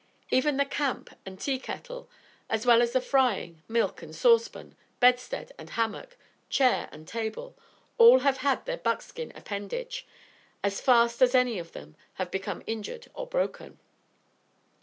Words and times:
Even 0.31 0.57
the 0.57 0.65
camp 0.65 1.11
and 1.27 1.39
tea 1.39 1.59
kettle, 1.59 2.09
as 2.49 2.65
well 2.65 2.81
as 2.81 2.91
the 2.93 2.99
frying, 3.01 3.61
milk 3.67 4.01
and 4.01 4.15
saucepan, 4.15 4.75
bedstead 4.99 5.51
and 5.59 5.69
hammock, 5.69 6.17
chair 6.49 6.89
and 6.91 7.07
table, 7.07 7.55
all 7.99 8.21
have 8.21 8.37
had 8.37 8.65
their 8.65 8.79
buckskin 8.79 9.31
appendage, 9.35 10.07
as 10.63 10.81
fast 10.81 11.21
as 11.21 11.35
any 11.35 11.59
of 11.59 11.73
them 11.73 11.95
have 12.13 12.31
become 12.31 12.63
injured 12.65 13.11
or 13.13 13.27
broken. 13.27 13.77